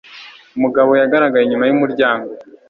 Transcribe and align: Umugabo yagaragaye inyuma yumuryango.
Umugabo 0.57 0.91
yagaragaye 1.01 1.43
inyuma 1.45 1.65
yumuryango. 1.69 2.31